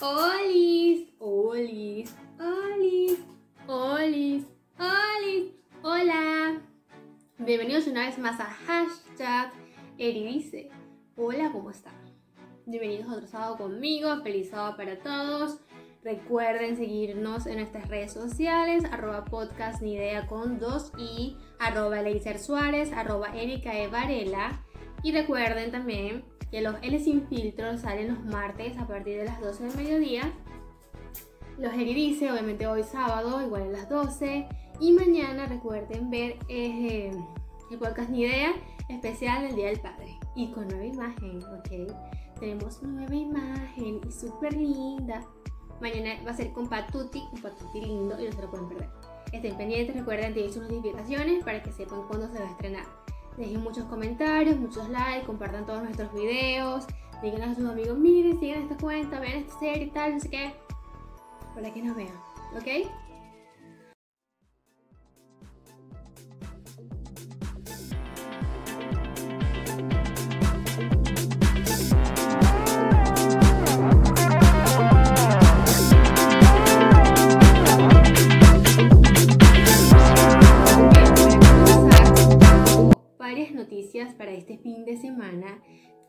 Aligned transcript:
Olis, 0.00 1.08
olis, 1.20 2.14
olis, 2.40 3.20
olis, 3.68 4.44
olis, 4.76 5.52
hola. 5.82 6.60
Bienvenidos 7.38 7.86
una 7.86 8.06
vez 8.06 8.18
más 8.18 8.40
a 8.40 8.46
hashtag 8.46 9.52
Eridice. 9.96 10.68
Hola, 11.16 11.52
¿cómo 11.52 11.70
están? 11.70 11.94
Bienvenidos 12.66 13.08
a 13.08 13.14
otro 13.14 13.26
sábado 13.28 13.56
conmigo, 13.56 14.20
feliz 14.22 14.50
sábado 14.50 14.76
para 14.76 14.98
todos. 14.98 15.60
Recuerden 16.02 16.76
seguirnos 16.76 17.46
en 17.46 17.58
nuestras 17.58 17.86
redes 17.88 18.12
sociales, 18.12 18.84
arroba 18.90 19.24
podcast 19.24 19.80
ni 19.80 19.94
idea 19.94 20.26
con 20.26 20.58
dos 20.58 20.90
y 20.98 21.36
arroba 21.60 22.02
Leiser 22.02 22.40
arroba 22.92 23.28
Erika 23.36 23.78
E. 23.78 23.86
Varela. 23.86 24.60
Y 25.04 25.12
recuerden 25.12 25.70
también 25.70 26.24
que 26.54 26.60
los 26.60 26.76
L 26.82 27.00
sin 27.00 27.26
filtro 27.26 27.76
salen 27.78 28.14
los 28.14 28.24
martes 28.26 28.78
a 28.78 28.86
partir 28.86 29.18
de 29.18 29.24
las 29.24 29.40
12 29.40 29.64
del 29.64 29.76
mediodía. 29.76 30.32
Los 31.58 31.74
Eridice, 31.74 32.30
obviamente 32.30 32.64
hoy 32.68 32.84
sábado, 32.84 33.42
igual 33.42 33.62
a 33.62 33.70
las 33.70 33.88
12. 33.88 34.46
Y 34.78 34.92
mañana 34.92 35.46
recuerden 35.46 36.10
ver 36.10 36.36
eh, 36.48 37.10
el 37.72 37.78
podcast 37.78 38.08
Ni 38.08 38.20
Idea 38.20 38.52
especial 38.88 39.42
del 39.42 39.56
Día 39.56 39.66
del 39.66 39.80
Padre. 39.80 40.16
Y 40.36 40.52
con 40.52 40.68
nueva 40.68 40.84
imagen, 40.84 41.42
¿ok? 41.42 41.92
Tenemos 42.38 42.80
nueva 42.84 43.16
imagen 43.16 44.00
y 44.06 44.12
súper 44.12 44.52
linda. 44.52 45.26
Mañana 45.80 46.22
va 46.24 46.30
a 46.30 46.36
ser 46.36 46.52
con 46.52 46.68
Patuti, 46.68 47.24
un 47.32 47.42
Patuti 47.42 47.80
lindo 47.80 48.16
y 48.20 48.26
no 48.26 48.32
se 48.32 48.42
lo 48.42 48.50
pueden 48.50 48.68
perder. 48.68 48.90
Estén 49.32 49.56
pendientes, 49.56 49.96
recuerden 49.96 50.26
activar 50.26 50.50
sus 50.52 50.62
notificaciones 50.62 51.42
para 51.42 51.60
que 51.64 51.72
sepan 51.72 52.06
cuándo 52.06 52.28
se 52.28 52.38
va 52.38 52.46
a 52.46 52.50
estrenar. 52.52 53.03
Dejen 53.36 53.62
muchos 53.62 53.84
comentarios, 53.86 54.56
muchos 54.56 54.88
likes, 54.88 55.26
compartan 55.26 55.66
todos 55.66 55.82
nuestros 55.82 56.12
videos, 56.12 56.86
digan 57.22 57.42
a 57.42 57.54
sus 57.54 57.66
amigos, 57.68 57.98
miren, 57.98 58.38
sigan 58.38 58.62
esta 58.62 58.76
cuenta, 58.76 59.18
vean 59.18 59.38
esta 59.38 59.58
serie 59.58 59.84
y 59.84 59.90
tal, 59.90 60.14
no 60.14 60.20
sé 60.20 60.30
qué, 60.30 60.54
para 61.54 61.72
que 61.72 61.82
nos 61.82 61.96
vean, 61.96 62.14
¿ok? 62.56 62.88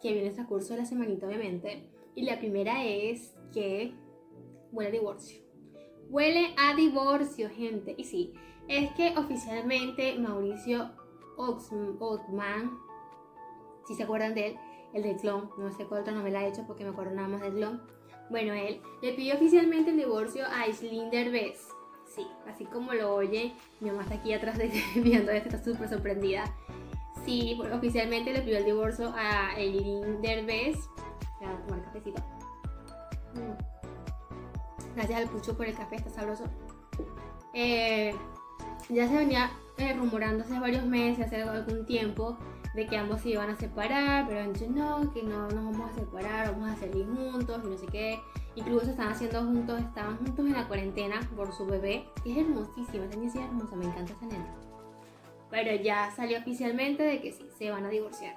Que 0.02 0.14
viene 0.14 0.30
el 0.30 0.46
curso 0.46 0.74
de 0.74 0.82
la 0.82 0.86
semanita 0.86 1.28
obviamente 1.28 1.90
y 2.16 2.24
la 2.24 2.40
primera 2.40 2.84
es 2.86 3.36
que 3.54 3.94
huele 4.72 4.90
a 4.90 4.92
divorcio. 4.92 5.42
Huele 6.10 6.54
a 6.58 6.76
divorcio 6.76 7.50
gente. 7.50 7.96
Y 7.98 8.04
sí 8.04 8.34
es 8.68 8.92
que 8.94 9.14
oficialmente 9.18 10.18
Mauricio 10.18 10.92
Ockman 11.38 12.80
si 13.88 13.94
se 13.94 14.04
acuerdan 14.04 14.34
de 14.34 14.48
él 14.48 14.58
el 14.94 15.04
de 15.04 15.16
clon 15.18 15.50
no 15.58 15.72
sé 15.72 15.86
cuál 15.86 16.02
otra 16.02 16.14
novela 16.14 16.40
ha 16.40 16.48
hecho 16.48 16.66
porque 16.66 16.84
me 16.84 16.90
acuerdo 16.90 17.14
nada 17.14 17.28
más 17.28 17.42
del 17.42 17.54
clon. 17.54 17.82
Bueno 18.30 18.54
él 18.54 18.82
le 19.02 19.14
pidió 19.14 19.36
oficialmente 19.36 19.92
el 19.92 19.98
divorcio 19.98 20.46
a 20.52 20.68
Islinder 20.68 21.32
Bess. 21.32 21.68
Sí, 22.08 22.26
así 22.48 22.66
como 22.66 22.94
lo 22.94 23.14
oye, 23.16 23.54
mi 23.80 23.90
mamá 23.90 24.04
está 24.04 24.16
aquí 24.16 24.32
atrás 24.34 24.58
de, 24.58 24.72
viendo 24.96 25.32
esto, 25.32 25.50
está 25.50 25.64
súper 25.64 25.90
sorprendida 25.90 26.56
sí, 27.26 27.60
oficialmente 27.74 28.32
le 28.32 28.42
pidió 28.42 28.58
el 28.58 28.66
divorcio 28.66 29.14
a 29.16 29.56
Eileen 29.58 30.22
Derbez. 30.22 30.78
Voy 31.40 31.50
a 31.50 31.66
tomar 31.66 31.84
cafecito. 31.86 32.22
Mm. 33.34 33.76
Gracias 34.96 35.20
al 35.20 35.30
pucho 35.30 35.58
por 35.58 35.66
el 35.66 35.76
café, 35.76 35.98
está 35.98 36.10
sabroso. 36.10 36.46
Eh, 37.54 38.16
ya 38.90 39.08
se 39.08 39.16
venía 39.16 39.52
eh, 39.78 39.94
rumorando 39.94 40.44
hace 40.44 40.60
varios 40.60 40.86
meses, 40.86 41.26
hace 41.26 41.42
algún 41.42 41.86
tiempo, 41.86 42.38
de 42.76 42.86
que 42.88 42.98
ambos 42.98 43.22
se 43.22 43.30
iban 43.30 43.50
a 43.50 43.56
separar, 43.56 44.28
pero 44.28 44.42
han 44.42 44.54
dicho 44.54 44.68
no, 44.70 45.12
que 45.14 45.24
no 45.24 45.50
nos 45.50 45.66
vamos 45.66 45.92
a 45.92 45.96
separar, 45.96 46.52
vamos 46.52 46.72
a 46.72 46.76
salir 46.76 47.06
juntos 47.08 47.62
y 47.64 47.68
no 47.68 47.78
sé 47.78 47.86
qué. 47.88 48.20
Incluso 48.56 48.90
estaban 48.90 49.14
haciendo 49.14 49.42
juntos, 49.44 49.80
estaban 49.80 50.18
juntos 50.18 50.46
en 50.46 50.54
la 50.54 50.68
cuarentena 50.68 51.20
por 51.36 51.52
su 51.54 51.66
bebé, 51.66 52.06
es 52.26 52.38
hermosísima, 52.38 53.06
esa 53.06 53.16
niña 53.16 53.28
es 53.28 53.36
hermosa, 53.36 53.76
me 53.76 53.86
encanta 53.86 54.14
esa 54.14 54.26
nena. 54.26 54.65
Pero 55.50 55.76
ya 55.76 56.12
salió 56.12 56.40
oficialmente 56.40 57.04
de 57.04 57.22
que 57.22 57.32
sí, 57.32 57.46
se 57.58 57.72
van 57.72 57.86
a 57.86 57.90
divorciar. 57.90 58.36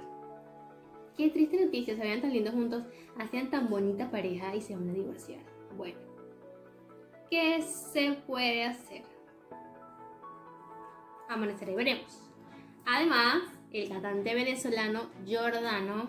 Qué 1.17 1.31
triste 1.31 1.65
noticia, 1.65 1.97
se 1.97 2.03
veían 2.03 2.21
tan 2.21 2.33
lindos 2.33 2.55
juntos, 2.55 2.85
hacían 3.19 3.51
tan 3.51 3.69
bonita 3.69 4.11
pareja 4.11 4.55
y 4.55 4.61
se 4.61 4.75
van 4.75 4.91
a 4.91 4.93
divorciar. 4.93 5.41
Bueno, 5.77 5.99
¿qué 7.31 7.61
se 7.63 8.13
puede 8.27 8.65
hacer? 8.65 9.03
Amanecer 11.29 11.71
y 11.71 11.75
veremos. 11.75 12.31
Además, 12.87 13.43
el 13.73 13.89
cantante 13.89 14.35
venezolano 14.35 15.11
Giordano 15.27 16.09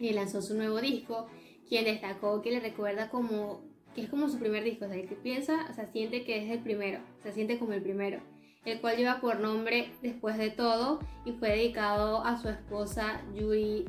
lanzó 0.00 0.42
su 0.42 0.54
nuevo 0.54 0.80
disco, 0.80 1.26
quien 1.68 1.84
destacó 1.84 2.40
que 2.40 2.50
le 2.50 2.60
recuerda 2.60 3.10
como 3.10 3.62
que 3.94 4.02
es 4.02 4.10
como 4.10 4.28
su 4.28 4.38
primer 4.38 4.64
disco, 4.64 4.84
o 4.84 4.88
sea, 4.88 4.96
que 4.96 5.16
piensa, 5.16 5.66
o 5.70 5.74
sea, 5.74 5.86
siente 5.86 6.24
que 6.24 6.44
es 6.44 6.50
el 6.50 6.60
primero, 6.60 7.00
se 7.22 7.32
siente 7.32 7.58
como 7.58 7.72
el 7.72 7.82
primero 7.82 8.20
el 8.68 8.80
cual 8.80 8.96
lleva 8.96 9.20
por 9.20 9.40
nombre 9.40 9.92
Después 10.02 10.38
de 10.38 10.50
todo 10.50 11.00
y 11.24 11.32
fue 11.32 11.50
dedicado 11.50 12.24
a 12.24 12.40
su 12.40 12.48
esposa 12.48 13.22
Yuri, 13.34 13.84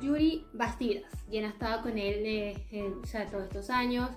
Yuri 0.00 0.46
Bastidas, 0.52 1.10
quien 1.30 1.44
ha 1.44 1.48
estado 1.48 1.82
con 1.82 1.98
él 1.98 2.22
eh, 2.26 2.94
todos 3.30 3.44
estos 3.44 3.70
años 3.70 4.10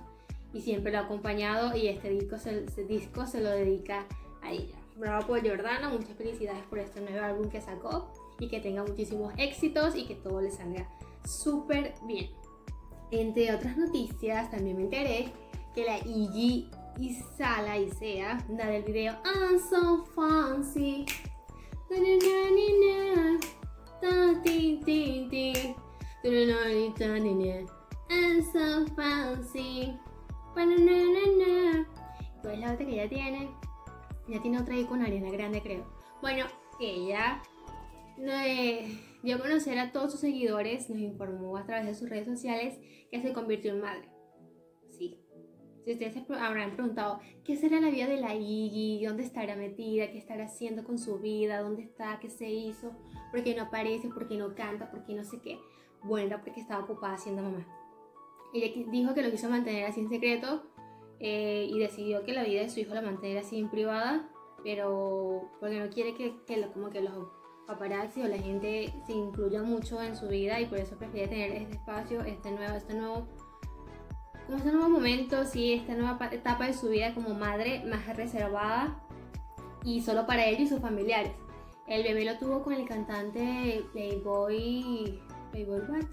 y 0.54 0.62
siempre 0.62 0.92
lo 0.92 1.00
ha 1.00 1.02
acompañado 1.02 1.76
y 1.76 1.88
este 1.88 2.10
disco 2.10 2.38
se, 2.38 2.66
disco 2.88 3.26
se 3.26 3.42
lo 3.42 3.50
dedica 3.50 4.06
a 4.42 4.52
ella. 4.52 4.76
Bravo 4.96 5.28
por 5.28 5.48
Jordana, 5.48 5.90
muchas 5.90 6.16
felicidades 6.18 6.64
por 6.70 6.80
este 6.80 7.02
nuevo 7.02 7.24
álbum 7.24 7.50
que 7.50 7.62
sacó 7.62 8.12
y 8.40 8.48
que 8.48 8.60
tenga 8.60 8.84
muchísimos 8.84 9.34
éxitos 9.38 9.96
y 9.96 10.06
que 10.06 10.16
todo 10.16 10.42
le 10.42 10.50
salga 10.50 10.90
súper 11.26 11.94
bien. 12.08 12.30
Entre 13.12 13.54
otras 13.54 13.78
noticias, 13.78 14.50
también 14.50 14.78
me 14.78 14.84
enteré 14.84 15.32
que 15.76 15.86
la 15.86 16.00
Iggy 16.00 16.70
y 17.00 17.14
Sala 17.38 17.78
y 17.78 17.90
Sea, 17.92 18.38
la 18.50 18.68
del 18.68 18.84
video 18.84 19.16
I'm 19.24 19.60
so 19.60 20.06
fancy. 20.16 21.06
I'm 28.10 28.44
so 28.52 28.86
fancy. 28.96 29.98
Pues 32.42 32.60
la 32.60 32.74
otra 32.74 32.86
que 32.86 32.94
ella 32.94 33.10
tiene, 33.10 33.50
ya 34.28 34.42
tiene 34.42 34.60
otra 34.60 34.74
ahí 34.74 34.86
con 34.86 35.02
Ariana 35.02 35.30
Grande, 35.30 35.62
creo. 35.62 35.86
Bueno, 36.22 36.46
ella 36.80 37.42
dio 39.24 39.36
a 39.36 39.40
conocer 39.40 39.78
a 39.80 39.92
todos 39.92 40.12
sus 40.12 40.22
seguidores, 40.22 40.90
nos 40.90 41.00
informó 41.00 41.58
a 41.58 41.66
través 41.66 41.86
de 41.86 41.94
sus 41.96 42.10
redes 42.10 42.26
sociales 42.26 42.80
que 43.12 43.22
se 43.22 43.34
convirtió 43.34 43.74
en 43.74 43.82
madre. 43.82 44.17
Si 45.88 45.94
ustedes 45.94 46.16
se 46.16 46.34
habrán 46.34 46.74
preguntado, 46.74 47.22
¿qué 47.46 47.56
será 47.56 47.80
la 47.80 47.90
vida 47.90 48.08
de 48.08 48.18
la 48.18 48.36
Iggy? 48.36 49.06
¿Dónde 49.06 49.24
estará 49.24 49.56
metida? 49.56 50.12
¿Qué 50.12 50.18
estará 50.18 50.44
haciendo 50.44 50.84
con 50.84 51.00
su 51.00 51.20
vida? 51.20 51.62
¿Dónde 51.62 51.84
está? 51.84 52.20
¿Qué 52.20 52.30
se 52.30 52.50
hizo? 52.50 52.92
¿Por 53.32 53.42
qué 53.42 53.56
no 53.56 53.64
aparece? 53.64 54.10
¿Por 54.10 54.28
qué 54.28 54.36
no 54.36 54.54
canta? 54.54 54.92
¿Por 54.92 55.06
qué 55.06 55.14
no 55.14 55.24
sé 55.24 55.40
qué? 55.40 55.58
Bueno, 56.04 56.42
porque 56.44 56.60
estaba 56.60 56.84
ocupada 56.84 57.18
siendo 57.18 57.42
mamá. 57.42 57.66
Ella 58.54 58.86
dijo 58.92 59.14
que 59.14 59.22
lo 59.22 59.32
quiso 59.32 59.50
mantener 59.50 59.86
así 59.86 60.02
en 60.02 60.10
secreto 60.10 60.64
eh, 61.22 61.70
y 61.72 61.80
decidió 61.80 62.26
que 62.26 62.34
la 62.34 62.44
vida 62.44 62.64
de 62.64 62.70
su 62.70 62.82
hijo 62.82 62.94
la 62.94 63.02
mantuviera 63.02 63.40
así 63.40 63.58
en 63.58 63.70
privada, 63.70 64.30
pero 64.66 65.50
porque 65.62 65.80
no 65.80 65.90
quiere 65.90 66.16
que, 66.16 66.36
que 66.46 66.68
como 66.74 66.90
que 66.90 67.00
los 67.00 67.30
paparazzi 67.66 68.24
o 68.24 68.28
la 68.28 68.40
gente 68.40 68.94
se 69.06 69.14
incluya 69.14 69.64
mucho 69.64 70.02
en 70.02 70.18
su 70.18 70.28
vida 70.28 70.60
y 70.60 70.66
por 70.66 70.80
eso 70.80 70.98
prefiere 70.98 71.30
tener 71.30 71.52
este 71.54 71.76
espacio, 71.76 72.24
este 72.24 72.52
nuevo, 72.52 72.76
este 72.76 72.94
nuevo 72.94 73.47
como 74.48 74.60
este 74.60 74.72
nuevo 74.72 74.90
momento, 74.90 75.44
sí, 75.44 75.74
esta 75.74 75.94
nueva 75.94 76.18
etapa 76.32 76.68
de 76.68 76.74
su 76.74 76.88
vida 76.88 77.14
como 77.14 77.34
madre 77.34 77.84
más 77.86 78.16
reservada 78.16 78.98
y 79.84 80.02
solo 80.02 80.26
para 80.26 80.46
él 80.46 80.62
y 80.62 80.68
sus 80.68 80.80
familiares. 80.80 81.34
El 81.86 82.04
bebé 82.04 82.24
lo 82.24 82.38
tuvo 82.38 82.64
con 82.64 82.74
el 82.74 82.88
cantante 82.88 83.84
Playboy. 83.92 85.20
¿Playboy 85.52 85.82
what? 85.90 86.06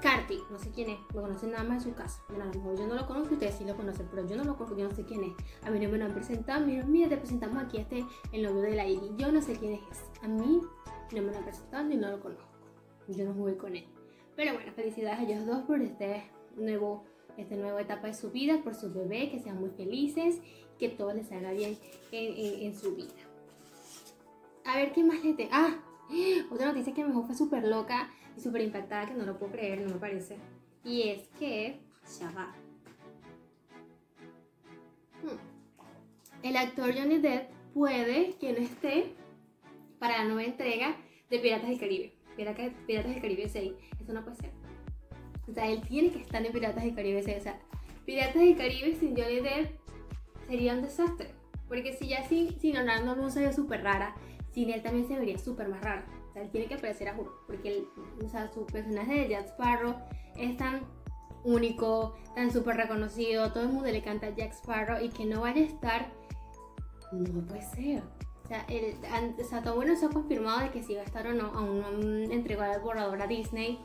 Carti, 0.00 0.38
no 0.48 0.60
sé 0.60 0.70
quién 0.70 0.90
es, 0.90 0.98
lo 1.12 1.22
conocen 1.22 1.50
nada 1.50 1.64
más 1.64 1.84
en 1.84 1.90
su 1.90 1.96
casa. 1.96 2.22
Bueno, 2.28 2.44
a 2.44 2.46
lo 2.46 2.54
mejor 2.54 2.78
yo 2.78 2.86
no 2.86 2.94
lo 2.94 3.04
conozco, 3.04 3.34
ustedes 3.34 3.56
sí 3.56 3.64
lo 3.64 3.76
conocen, 3.76 4.06
pero 4.08 4.24
yo 4.28 4.36
no 4.36 4.44
lo 4.44 4.56
conozco, 4.56 4.78
yo 4.78 4.88
no 4.88 4.94
sé 4.94 5.04
quién 5.04 5.24
es. 5.24 5.32
A 5.64 5.70
mí 5.70 5.80
no 5.80 5.88
me 5.88 5.98
lo 5.98 6.04
han 6.04 6.14
presentado, 6.14 6.64
mira, 6.64 6.84
mira, 6.86 7.08
te 7.08 7.16
presentamos 7.16 7.60
aquí 7.60 7.78
este, 7.78 8.04
el 8.30 8.44
novio 8.44 8.62
de 8.62 8.76
la 8.76 8.86
Iggy. 8.86 9.16
Yo 9.16 9.32
no 9.32 9.42
sé 9.42 9.54
quién 9.54 9.72
es. 9.72 10.04
A 10.22 10.28
mí 10.28 10.60
no 11.12 11.22
me 11.22 11.32
lo 11.32 11.36
han 11.36 11.42
presentado 11.42 11.90
y 11.90 11.96
no 11.96 12.10
lo 12.12 12.20
conozco. 12.20 12.48
Yo 13.08 13.24
no 13.24 13.34
jugué 13.34 13.56
con 13.56 13.74
él. 13.74 13.88
Pero 14.36 14.54
bueno, 14.54 14.70
felicidades 14.72 15.18
a 15.18 15.22
ellos 15.24 15.46
dos 15.46 15.64
por 15.64 15.82
este 15.82 16.30
nuevo, 16.58 17.04
esta 17.36 17.56
nueva 17.56 17.80
etapa 17.80 18.08
de 18.08 18.14
su 18.14 18.30
vida, 18.30 18.62
por 18.62 18.74
su 18.74 18.92
bebé, 18.92 19.30
que 19.30 19.40
sean 19.40 19.60
muy 19.60 19.70
felices, 19.70 20.40
que 20.78 20.88
todo 20.88 21.12
les 21.12 21.28
salga 21.28 21.52
bien 21.52 21.76
en, 22.12 22.74
su 22.74 22.94
vida. 22.94 23.12
A 24.64 24.76
ver, 24.76 24.92
¿qué 24.92 25.02
más 25.04 25.24
le 25.24 25.34
te... 25.34 25.48
Ah, 25.50 25.78
otra 26.50 26.68
noticia 26.68 26.94
que 26.94 27.02
me 27.02 27.08
dejó 27.08 27.24
fue 27.24 27.34
súper 27.34 27.64
loca 27.64 28.10
y 28.36 28.40
súper 28.40 28.62
impactada, 28.62 29.06
que 29.06 29.14
no 29.14 29.24
lo 29.24 29.38
puedo 29.38 29.52
creer, 29.52 29.80
no 29.80 29.90
me 29.94 30.00
parece. 30.00 30.36
Y 30.84 31.08
es 31.08 31.28
que 31.38 31.80
Ya 32.18 32.30
va. 32.30 32.54
Hmm. 35.22 35.58
El 36.42 36.56
actor 36.56 36.94
Johnny 36.94 37.18
Depp 37.18 37.50
puede 37.74 38.34
que 38.40 38.52
no 38.52 38.58
esté 38.58 39.14
para 39.98 40.18
la 40.18 40.24
nueva 40.24 40.44
entrega 40.44 40.96
de 41.28 41.38
Piratas 41.38 41.68
del 41.68 41.80
Caribe. 41.80 42.14
Piratas, 42.36 42.72
del 42.86 43.20
Caribe 43.20 43.48
6. 43.48 43.72
Eso 44.00 44.12
no 44.12 44.22
puede 44.24 44.36
ser. 44.36 44.50
O 45.48 45.54
sea, 45.54 45.66
él 45.66 45.80
tiene 45.82 46.10
que 46.10 46.20
estar 46.20 46.44
en 46.44 46.52
Piratas 46.52 46.84
del 46.84 46.94
Caribe 46.94 47.22
6. 47.22 47.36
O 47.38 47.42
sea, 47.42 47.58
Piratas 48.04 48.34
del 48.34 48.56
Caribe 48.56 48.96
sin 48.96 49.16
Johnny 49.16 49.40
Depp 49.40 49.70
sería 50.46 50.74
un 50.74 50.82
desastre. 50.82 51.30
Porque 51.68 51.92
si 51.94 52.08
ya 52.08 52.26
sin, 52.26 52.58
sin 52.60 52.76
Orlando 52.76 53.14
Bloom 53.14 53.30
se 53.30 53.40
ve 53.40 53.52
súper 53.52 53.82
rara, 53.82 54.14
sin 54.52 54.70
él 54.70 54.82
también 54.82 55.06
se 55.06 55.18
vería 55.18 55.38
súper 55.38 55.68
más 55.68 55.80
rara. 55.82 56.06
O 56.30 56.32
sea, 56.32 56.42
él 56.42 56.50
tiene 56.50 56.66
que 56.66 56.74
aparecer 56.74 57.08
a 57.08 57.14
juro. 57.14 57.42
Porque 57.46 57.68
el, 57.68 57.88
o 58.24 58.28
sea, 58.28 58.50
su 58.52 58.66
personaje 58.66 59.20
de 59.20 59.28
Jack 59.28 59.48
Sparrow 59.48 59.94
es 60.36 60.56
tan 60.56 60.82
único, 61.44 62.16
tan 62.34 62.52
súper 62.52 62.76
reconocido. 62.76 63.52
Todo 63.52 63.64
el 63.64 63.70
mundo 63.70 63.90
le 63.90 64.02
canta 64.02 64.28
a 64.28 64.34
Jack 64.34 64.52
Sparrow 64.52 65.02
y 65.02 65.08
que 65.08 65.24
no 65.24 65.42
vaya 65.42 65.62
a 65.62 65.66
estar. 65.66 66.12
No 67.12 67.46
puede 67.46 67.62
ser. 67.62 68.02
O 68.44 68.48
sea, 68.48 68.64
el, 68.68 68.94
o 69.38 69.44
sea, 69.44 69.62
todo 69.62 69.76
bueno 69.76 69.94
se 69.96 70.06
ha 70.06 70.08
confirmado 70.08 70.60
de 70.60 70.70
que 70.70 70.82
si 70.82 70.94
va 70.94 71.02
a 71.02 71.04
estar 71.04 71.26
o 71.26 71.34
no. 71.34 71.46
Aún 71.54 71.80
no 71.80 71.86
han 71.86 72.32
entregado 72.32 72.74
el 72.74 72.80
borrador 72.80 73.20
a 73.20 73.26
Disney 73.26 73.78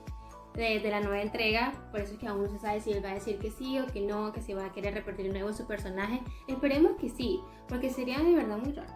de, 0.56 0.80
de, 0.80 0.90
la 0.90 1.00
nueva 1.00 1.22
entrega. 1.22 1.74
Por 1.92 2.02
eso 2.02 2.14
es 2.14 2.20
que 2.20 2.28
aún 2.28 2.44
no 2.44 2.50
se 2.50 2.60
sabe 2.60 2.80
si 2.82 2.92
él 2.92 3.04
va 3.04 3.12
a 3.12 3.16
decir 3.16 3.38
que 3.38 3.52
sí 3.52 3.80
o 3.80 3.88
que 3.88 4.02
no, 4.02 4.32
que 4.32 4.42
se 4.42 4.56
va 4.56 4.66
a 4.66 4.72
querer 4.72 4.94
repetir 4.94 5.28
de 5.28 5.34
nuevo 5.34 5.54
su 5.54 5.66
personaje. 5.68 6.22
Esperemos 6.48 6.94
que 7.00 7.10
sí, 7.10 7.40
porque 7.68 7.90
sería 7.90 8.20
de 8.20 8.34
verdad 8.34 8.58
muy 8.58 8.74
raro. 8.74 8.92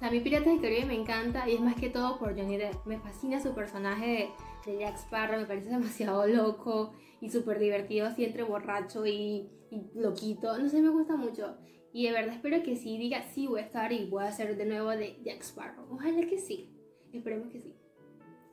A 0.00 0.10
mí 0.10 0.20
Piratas 0.20 0.46
del 0.46 0.62
Caribe 0.62 0.86
me 0.86 0.94
encanta 0.94 1.46
y 1.46 1.54
es 1.54 1.60
más 1.60 1.74
que 1.74 1.90
todo 1.90 2.18
por 2.18 2.34
Johnny 2.34 2.56
Depp. 2.56 2.86
Me 2.86 2.98
fascina 2.98 3.38
su 3.38 3.54
personaje 3.54 4.30
de, 4.64 4.78
Jack 4.78 4.96
Sparrow, 4.96 5.38
me 5.38 5.46
parece 5.46 5.68
demasiado 5.70 6.26
loco 6.26 6.92
y 7.20 7.28
súper 7.28 7.58
divertido, 7.58 8.06
así 8.06 8.24
entre 8.24 8.42
borracho 8.42 9.06
y, 9.06 9.50
y, 9.70 9.90
loquito. 9.94 10.56
No 10.58 10.68
sé, 10.68 10.80
me 10.80 10.88
gusta 10.88 11.16
mucho. 11.16 11.56
Y 11.92 12.06
de 12.06 12.12
verdad 12.12 12.34
espero 12.34 12.62
que 12.62 12.76
sí 12.76 12.96
diga 12.96 13.24
sí 13.24 13.46
voy 13.46 13.60
a 13.60 13.64
estar 13.64 13.92
y 13.92 14.08
voy 14.08 14.22
a 14.22 14.28
hacer 14.28 14.56
de 14.56 14.64
nuevo 14.64 14.90
de 14.90 15.20
Jack 15.22 15.42
Sparrow. 15.42 15.86
Ojalá 15.90 16.26
que 16.26 16.38
sí. 16.38 16.70
Esperemos 17.12 17.48
que 17.50 17.60
sí 17.60 17.79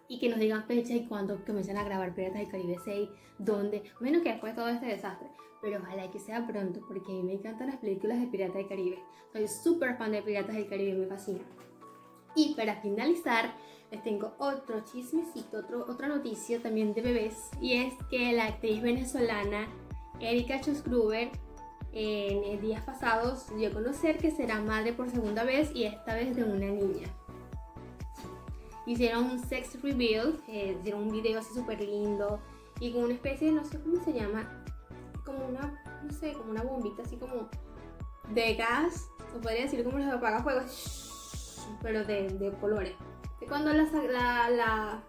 y 0.08 0.20
que 0.20 0.30
nos 0.30 0.40
digan 0.40 0.66
fecha 0.66 0.94
y 0.94 1.06
cuándo 1.06 1.44
comiencen 1.46 1.78
a 1.78 1.84
grabar 1.84 2.14
Piratas 2.14 2.40
del 2.40 2.50
Caribe 2.50 2.78
6, 2.84 3.10
dónde, 3.40 3.84
menos 4.00 4.22
que 4.22 4.30
después 4.30 4.56
de 4.56 4.62
todo 4.62 4.70
este 4.70 4.86
desastre, 4.86 5.28
pero 5.62 5.80
ojalá 5.80 6.10
que 6.10 6.20
sea 6.20 6.46
pronto 6.48 6.80
porque 6.88 7.12
a 7.12 7.16
mí 7.16 7.24
me 7.24 7.34
encantan 7.34 7.68
las 7.68 7.78
películas 7.78 8.20
de 8.20 8.28
Piratas 8.28 8.56
del 8.56 8.68
Caribe, 8.68 9.00
soy 9.34 9.48
súper 9.48 9.98
fan 9.98 10.12
de 10.12 10.22
Piratas 10.22 10.56
del 10.56 10.68
Caribe, 10.68 10.98
me 10.98 11.08
fascina. 11.08 11.42
Y 12.36 12.54
para 12.56 12.76
finalizar, 12.82 13.54
les 13.92 14.04
tengo 14.04 14.36
otro 14.38 14.84
chismecito, 14.84 15.60
otro, 15.60 15.86
otra 15.90 16.08
noticia 16.08 16.62
también 16.62 16.94
de 16.94 17.02
bebés, 17.02 17.50
y 17.62 17.74
es 17.74 17.94
que 18.10 18.32
la 18.34 18.46
actriz 18.46 18.82
venezolana 18.82 19.68
Erika 20.20 20.62
Chosgruber 20.62 21.30
en 21.94 22.62
días 22.62 22.84
pasados 22.84 23.48
dio 23.56 23.70
a 23.70 23.74
conocer 23.74 24.18
que 24.18 24.30
será 24.30 24.62
madre 24.62 24.94
por 24.94 25.10
segunda 25.10 25.44
vez 25.44 25.72
y 25.74 25.86
esta 25.86 26.16
vez 26.16 26.36
de 26.36 26.44
una 26.44 26.68
niña 26.68 27.08
hicieron 28.88 29.26
un 29.26 29.40
sex 29.40 29.80
reveal, 29.84 30.42
eh, 30.48 30.78
hicieron 30.80 31.04
un 31.04 31.12
video 31.12 31.40
así 31.40 31.54
súper 31.54 31.82
lindo 31.82 32.40
y 32.80 32.92
con 32.94 33.04
una 33.04 33.14
especie, 33.14 33.52
no 33.52 33.64
sé 33.64 33.80
cómo 33.80 34.04
se 34.04 34.14
llama, 34.14 34.64
como 35.26 35.46
una, 35.46 35.84
no 36.04 36.12
sé, 36.12 36.34
como 36.34 36.52
una 36.52 36.64
bombita 36.64 37.04
así 37.04 37.18
como 37.18 37.50
de 38.34 38.56
gas, 38.56 39.10
se 39.32 39.40
podría 39.40 39.64
decir 39.64 39.84
como 39.84 40.00
los 40.00 40.08
apagafuegos, 40.08 41.68
pero 41.82 42.04
de, 42.06 42.30
de 42.30 42.52
colores. 42.54 42.94
Y 43.42 43.46
cuando 43.46 43.74
la, 43.74 43.84
la, 43.84 44.50
la, 44.50 45.04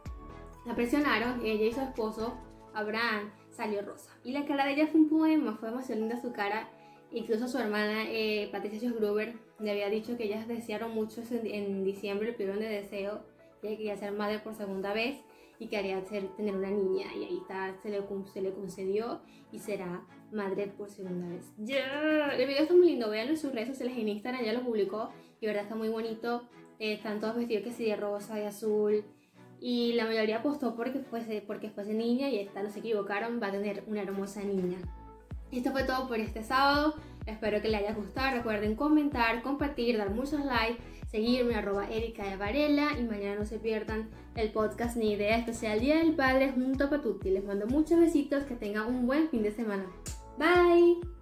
la 0.67 0.75
presionaron, 0.75 1.45
ella 1.45 1.67
y 1.67 1.73
su 1.73 1.81
esposo, 1.81 2.37
Abraham, 2.75 3.31
salió 3.51 3.83
rosa. 3.83 4.11
Y 4.25 4.33
la 4.33 4.45
cara 4.45 4.67
de 4.67 4.73
ella 4.73 4.87
fue 4.89 5.01
un 5.01 5.09
poema, 5.09 5.57
fue 5.57 5.71
demasiado 5.71 6.01
linda 6.01 6.21
su 6.21 6.33
cara. 6.33 6.69
Incluso 7.11 7.49
su 7.49 7.59
hermana 7.59 8.05
eh, 8.07 8.49
Patricia 8.53 8.91
Gruber 8.93 9.35
le 9.59 9.71
había 9.71 9.89
dicho 9.89 10.17
que 10.17 10.25
ellas 10.25 10.47
desearon 10.47 10.93
mucho 10.93 11.23
en, 11.31 11.47
en 11.47 11.85
diciembre, 11.85 12.29
el 12.29 12.35
pidieron 12.35 12.61
de 12.61 12.69
deseo 12.69 13.23
ella 13.63 13.77
quería 13.77 13.97
ser 13.97 14.13
madre 14.13 14.39
por 14.39 14.55
segunda 14.55 14.93
vez 14.93 15.21
y 15.59 15.67
quería 15.67 16.03
tener 16.05 16.55
una 16.55 16.71
niña 16.71 17.07
y 17.15 17.25
ahí 17.25 17.39
está, 17.39 17.75
se 17.83 17.91
le, 17.91 18.03
se 18.33 18.41
le 18.41 18.53
concedió 18.53 19.21
y 19.51 19.59
será 19.59 20.05
madre 20.33 20.69
por 20.69 20.89
segunda 20.91 21.29
vez. 21.29 21.53
Yeah. 21.57 22.35
El 22.37 22.47
video 22.47 22.63
está 22.63 22.75
muy 22.75 22.91
lindo, 22.91 23.11
veanlo 23.11 23.33
en 23.33 23.39
sus 23.39 23.53
redes 23.53 23.69
sociales 23.69 23.97
en 23.99 24.09
Instagram, 24.09 24.45
ya 24.45 24.53
lo 24.53 24.63
publicó 24.63 25.11
y 25.41 25.47
verdad 25.47 25.65
está 25.65 25.75
muy 25.75 25.89
bonito. 25.89 26.49
Eh, 26.79 26.93
están 26.93 27.19
todos 27.19 27.37
vestidos 27.37 27.65
que 27.65 27.73
sí 27.73 27.85
de 27.85 27.97
rosa 27.97 28.41
y 28.41 28.45
azul 28.45 29.05
y 29.61 29.95
la 29.95 30.05
mayoría 30.05 30.39
apostó 30.39 30.77
porque 30.77 31.01
fuese, 31.01 31.43
porque 31.45 31.71
fuese 31.71 31.95
niña 31.95 32.29
y 32.29 32.39
esta 32.39 32.63
no 32.63 32.71
se 32.71 32.79
equivocaron, 32.79 33.41
va 33.43 33.49
a 33.49 33.53
tener 33.53 33.83
una 33.89 34.03
hermosa 34.03 34.43
niña. 34.43 34.79
Esto 35.51 35.73
fue 35.73 35.85
todo 35.85 36.07
por 36.07 36.19
este 36.21 36.43
sábado. 36.43 36.95
Espero 37.27 37.61
que 37.61 37.69
les 37.69 37.81
haya 37.81 37.95
gustado. 37.95 38.37
Recuerden 38.37 38.77
comentar, 38.77 39.43
compartir, 39.43 39.99
dar 39.99 40.11
muchos 40.11 40.45
likes, 40.45 40.83
seguirme 41.11 41.55
arroba 41.55 41.91
Erika 41.91 42.25
de 42.25 42.37
Varela 42.37 42.99
y 42.99 43.03
mañana 43.03 43.41
no 43.41 43.47
se 43.47 43.59
pierdan 43.59 44.09
el 44.35 44.53
podcast 44.53 44.97
ni 44.97 45.13
idea 45.13 45.39
especial 45.39 45.81
Día 45.81 45.97
del 45.97 46.15
Padre 46.15 46.53
junto 46.53 46.85
a 46.85 46.91
Patuti. 46.91 47.31
Les 47.31 47.45
mando 47.45 47.67
muchos 47.67 47.99
besitos, 47.99 48.45
que 48.45 48.55
tengan 48.55 48.87
un 48.87 49.07
buen 49.07 49.29
fin 49.29 49.43
de 49.43 49.51
semana. 49.51 49.87
Bye. 50.39 51.18